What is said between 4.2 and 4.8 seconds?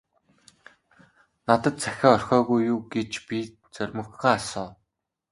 асуув.